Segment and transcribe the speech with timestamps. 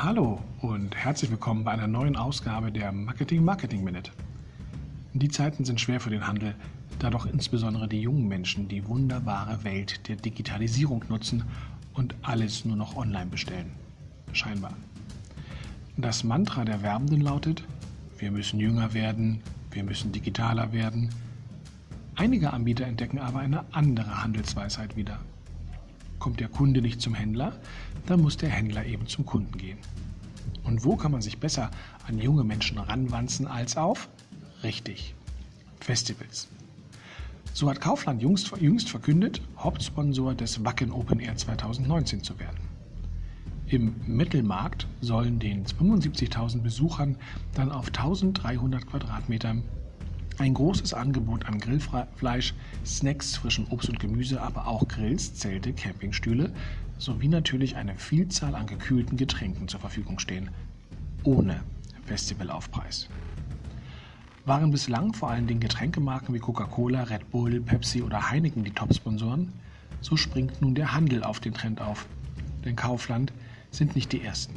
[0.00, 4.12] Hallo und herzlich willkommen bei einer neuen Ausgabe der Marketing Marketing Minute.
[5.12, 6.54] Die Zeiten sind schwer für den Handel,
[7.00, 11.42] da doch insbesondere die jungen Menschen die wunderbare Welt der Digitalisierung nutzen
[11.94, 13.72] und alles nur noch online bestellen.
[14.32, 14.74] Scheinbar.
[15.96, 17.64] Das Mantra der Werbenden lautet,
[18.18, 19.40] wir müssen jünger werden,
[19.72, 21.08] wir müssen digitaler werden.
[22.14, 25.18] Einige Anbieter entdecken aber eine andere Handelsweisheit wieder.
[26.28, 27.56] Kommt der Kunde nicht zum Händler,
[28.04, 29.78] dann muss der Händler eben zum Kunden gehen.
[30.62, 31.70] Und wo kann man sich besser
[32.06, 34.10] an junge Menschen ranwanzen als auf?
[34.62, 35.14] Richtig,
[35.80, 36.48] Festivals.
[37.54, 42.58] So hat Kaufland jüngst, jüngst verkündet, Hauptsponsor des Wacken Open Air 2019 zu werden.
[43.66, 47.16] Im Mittelmarkt sollen den 75.000 Besuchern
[47.54, 49.62] dann auf 1300 Quadratmetern
[50.38, 56.52] ein großes Angebot an Grillfleisch, Snacks, frischem Obst und Gemüse, aber auch Grills, Zelte, Campingstühle
[56.98, 60.50] sowie natürlich eine Vielzahl an gekühlten Getränken zur Verfügung stehen.
[61.24, 61.62] Ohne
[62.06, 63.08] Festivalaufpreis.
[64.44, 69.52] Waren bislang vor allen Dingen Getränkemarken wie Coca-Cola, Red Bull, Pepsi oder Heineken die Top-Sponsoren,
[70.00, 72.06] so springt nun der Handel auf den Trend auf.
[72.64, 73.32] Denn Kaufland
[73.70, 74.54] sind nicht die ersten.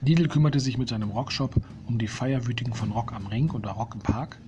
[0.00, 1.54] Lidl kümmerte sich mit seinem Rockshop
[1.86, 4.38] um die Feierwütigen von Rock am Ring oder Rock im Park.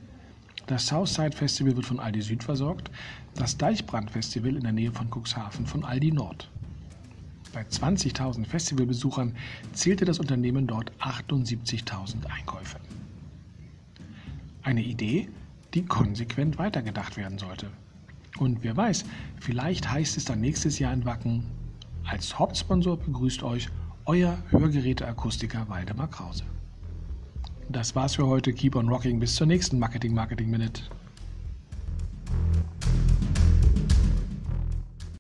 [0.67, 2.91] Das Southside Festival wird von Aldi Süd versorgt,
[3.37, 6.51] das Deichbrand Festival in der Nähe von Cuxhaven von Aldi Nord.
[7.53, 9.37] Bei 20.000 Festivalbesuchern
[9.73, 12.79] zählte das Unternehmen dort 78.000 Einkäufe.
[14.63, 15.29] Eine Idee,
[15.73, 17.71] die konsequent weitergedacht werden sollte.
[18.39, 19.05] Und wer weiß,
[19.39, 21.45] vielleicht heißt es dann nächstes Jahr in Wacken,
[22.05, 23.69] als Hauptsponsor begrüßt euch
[24.05, 26.45] euer Hörgeräteakustiker Waldemar Krause.
[27.69, 28.53] Das war's für heute.
[28.53, 29.19] Keep on rocking.
[29.19, 30.83] Bis zur nächsten Marketing Marketing Minute.